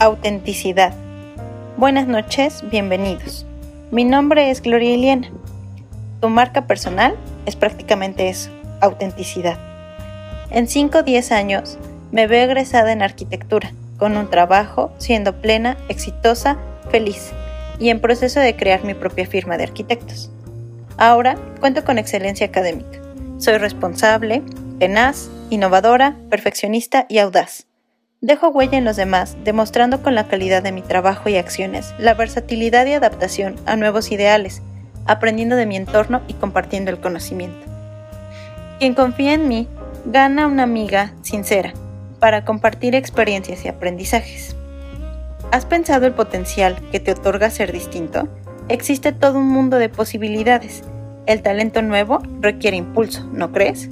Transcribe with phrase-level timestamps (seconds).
[0.00, 0.94] Autenticidad.
[1.76, 3.44] Buenas noches, bienvenidos.
[3.90, 5.28] Mi nombre es Gloria Iliana.
[6.20, 8.50] Tu marca personal es prácticamente eso,
[8.80, 9.58] autenticidad.
[10.50, 11.78] En 5 o 10 años
[12.12, 16.58] me veo egresada en arquitectura, con un trabajo, siendo plena, exitosa,
[16.92, 17.32] feliz
[17.80, 20.30] y en proceso de crear mi propia firma de arquitectos.
[20.96, 23.00] Ahora cuento con excelencia académica.
[23.38, 24.44] Soy responsable,
[24.78, 27.66] tenaz, innovadora, perfeccionista y audaz.
[28.20, 32.14] Dejo huella en los demás, demostrando con la calidad de mi trabajo y acciones la
[32.14, 34.60] versatilidad y adaptación a nuevos ideales,
[35.06, 37.64] aprendiendo de mi entorno y compartiendo el conocimiento.
[38.80, 39.68] Quien confía en mí
[40.04, 41.72] gana una amiga sincera
[42.18, 44.56] para compartir experiencias y aprendizajes.
[45.52, 48.26] ¿Has pensado el potencial que te otorga ser distinto?
[48.68, 50.82] Existe todo un mundo de posibilidades.
[51.26, 53.88] El talento nuevo requiere impulso, ¿no crees?